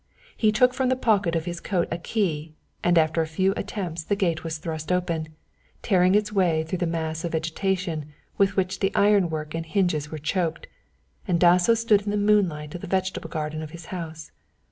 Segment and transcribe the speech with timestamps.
[0.35, 4.01] He took from the pocket of his coat a key, and after a few attempts
[4.01, 5.27] the gate was thrust open,
[5.83, 10.09] tearing its way through the mass of vegetation with which the iron work and hinges
[10.09, 10.65] were choked,
[11.27, 14.31] and Dasso stood in the moonlight of the vegetable garden of his house.